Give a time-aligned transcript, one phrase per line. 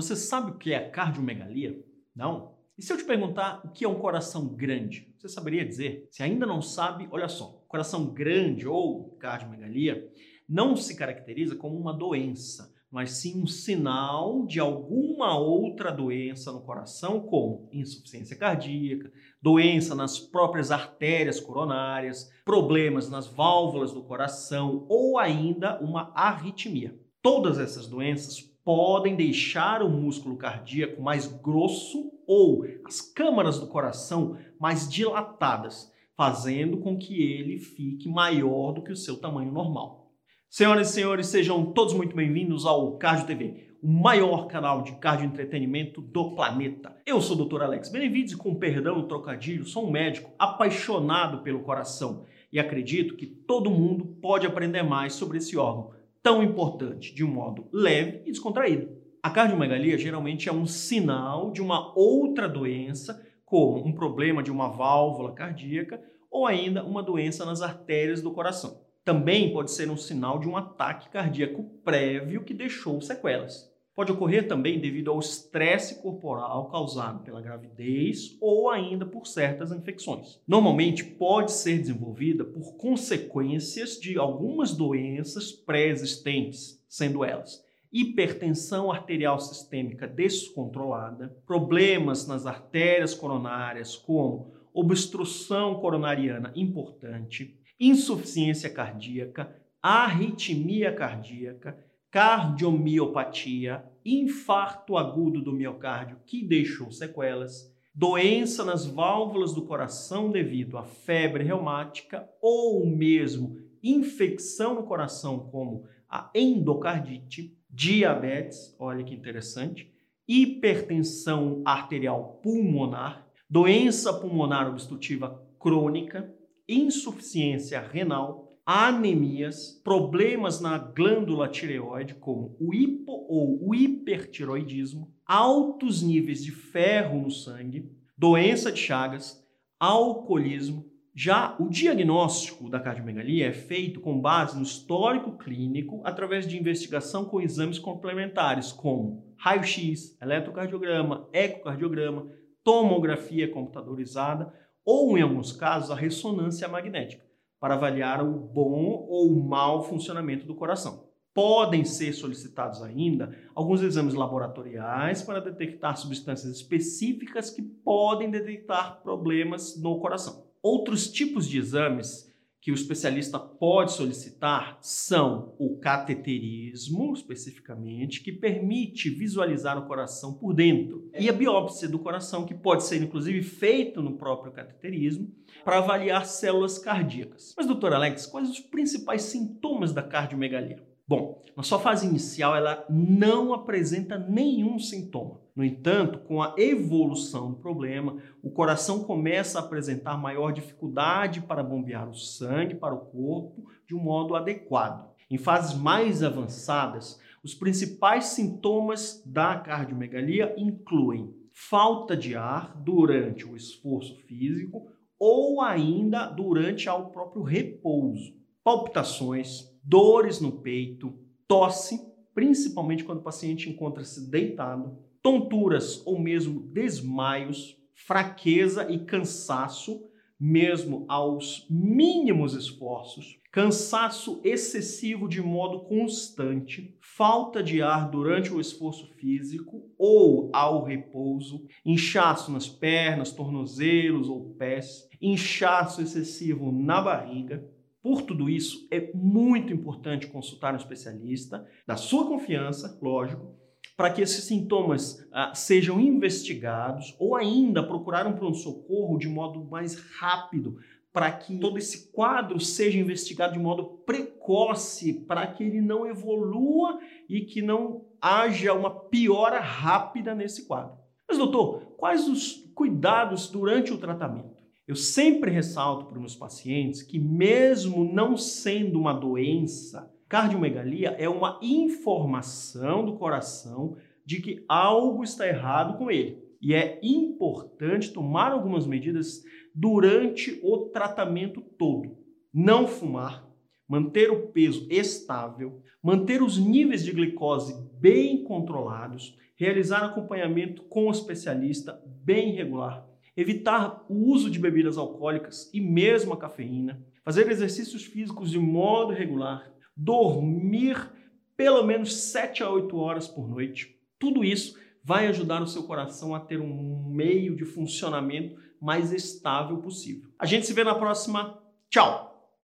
[0.00, 1.76] Você sabe o que é cardiomegalia?
[2.14, 2.54] Não?
[2.78, 5.12] E se eu te perguntar o que é um coração grande?
[5.18, 6.06] Você saberia dizer?
[6.12, 7.64] Se ainda não sabe, olha só.
[7.66, 10.08] Coração grande ou cardiomegalia
[10.48, 16.60] não se caracteriza como uma doença, mas sim um sinal de alguma outra doença no
[16.60, 19.10] coração, como insuficiência cardíaca,
[19.42, 26.96] doença nas próprias artérias coronárias, problemas nas válvulas do coração ou ainda uma arritmia.
[27.20, 34.36] Todas essas doenças podem deixar o músculo cardíaco mais grosso ou as câmaras do coração
[34.60, 40.12] mais dilatadas, fazendo com que ele fique maior do que o seu tamanho normal.
[40.50, 45.24] Senhoras e senhores, sejam todos muito bem-vindos ao Cardio TV, o maior canal de cardio
[45.24, 46.94] entretenimento do planeta.
[47.06, 47.62] Eu sou o Dr.
[47.62, 53.16] Alex Benevides e com perdão do trocadilho, sou um médico apaixonado pelo coração e acredito
[53.16, 55.96] que todo mundo pode aprender mais sobre esse órgão
[56.28, 58.90] tão importante de um modo leve e descontraído.
[59.22, 64.68] A cardiomegalia geralmente é um sinal de uma outra doença, como um problema de uma
[64.68, 65.98] válvula cardíaca
[66.30, 68.82] ou ainda uma doença nas artérias do coração.
[69.02, 73.72] Também pode ser um sinal de um ataque cardíaco prévio que deixou sequelas.
[73.98, 80.40] Pode ocorrer também devido ao estresse corporal causado pela gravidez ou ainda por certas infecções.
[80.46, 90.06] Normalmente pode ser desenvolvida por consequências de algumas doenças pré-existentes, sendo elas hipertensão arterial sistêmica
[90.06, 99.52] descontrolada, problemas nas artérias coronárias, como obstrução coronariana importante, insuficiência cardíaca,
[99.82, 101.76] arritmia cardíaca,
[102.10, 110.84] cardiomiopatia, infarto agudo do miocárdio que deixou sequelas, doença nas válvulas do coração devido à
[110.84, 119.92] febre reumática ou mesmo infecção no coração como a endocardite, diabetes, olha que interessante,
[120.26, 126.32] hipertensão arterial pulmonar, doença pulmonar obstrutiva crônica,
[126.68, 136.44] insuficiência renal, anemias, problemas na glândula tireoide, como o hipo ou o hipertiroidismo, altos níveis
[136.44, 139.42] de ferro no sangue, doença de Chagas,
[139.80, 140.84] alcoolismo.
[141.14, 147.24] Já o diagnóstico da cardiomegalia é feito com base no histórico clínico através de investigação
[147.24, 152.30] com exames complementares, como raio-x, eletrocardiograma, ecocardiograma,
[152.62, 154.52] tomografia computadorizada
[154.84, 157.27] ou, em alguns casos, a ressonância magnética
[157.60, 161.08] para avaliar o bom ou mau funcionamento do coração.
[161.34, 169.80] Podem ser solicitados ainda alguns exames laboratoriais para detectar substâncias específicas que podem detectar problemas
[169.80, 170.46] no coração.
[170.62, 172.27] Outros tipos de exames
[172.68, 180.52] que o especialista pode solicitar são o cateterismo, especificamente, que permite visualizar o coração por
[180.52, 185.34] dentro, e a biópsia do coração, que pode ser inclusive feita no próprio cateterismo,
[185.64, 187.54] para avaliar células cardíacas.
[187.56, 190.86] Mas, doutor Alex, quais os principais sintomas da cardiomegalia?
[191.08, 195.40] Bom, na sua fase inicial ela não apresenta nenhum sintoma.
[195.56, 201.62] No entanto, com a evolução do problema, o coração começa a apresentar maior dificuldade para
[201.62, 205.08] bombear o sangue para o corpo de um modo adequado.
[205.30, 213.56] Em fases mais avançadas, os principais sintomas da cardiomegalia incluem falta de ar durante o
[213.56, 221.98] esforço físico ou ainda durante o próprio repouso, palpitações, dores no peito, tosse,
[222.34, 230.06] principalmente quando o paciente encontra-se deitado, tonturas ou mesmo desmaios, fraqueza e cansaço,
[230.38, 239.06] mesmo aos mínimos esforços, cansaço excessivo de modo constante, falta de ar durante o esforço
[239.14, 247.66] físico ou ao repouso, inchaço nas pernas, tornozelos ou pés, inchaço excessivo na barriga,
[248.08, 253.54] por tudo isso, é muito importante consultar um especialista da sua confiança, lógico,
[253.98, 259.96] para que esses sintomas ah, sejam investigados ou ainda procurar um pronto-socorro de modo mais
[260.18, 260.78] rápido,
[261.12, 266.98] para que todo esse quadro seja investigado de modo precoce, para que ele não evolua
[267.28, 270.96] e que não haja uma piora rápida nesse quadro.
[271.28, 274.57] Mas, doutor, quais os cuidados durante o tratamento?
[274.88, 281.28] Eu sempre ressalto para os meus pacientes que, mesmo não sendo uma doença, cardiomegalia é
[281.28, 286.42] uma informação do coração de que algo está errado com ele.
[286.58, 289.44] E é importante tomar algumas medidas
[289.74, 292.16] durante o tratamento todo.
[292.50, 293.46] Não fumar,
[293.86, 301.10] manter o peso estável, manter os níveis de glicose bem controlados, realizar acompanhamento com o
[301.10, 303.06] especialista bem regular,
[303.40, 309.12] evitar o uso de bebidas alcoólicas e mesmo a cafeína, fazer exercícios físicos de modo
[309.12, 311.08] regular, dormir
[311.56, 313.96] pelo menos 7 a 8 horas por noite.
[314.18, 319.78] Tudo isso vai ajudar o seu coração a ter um meio de funcionamento mais estável
[319.78, 320.28] possível.
[320.36, 321.62] A gente se vê na próxima.
[321.88, 322.27] Tchau!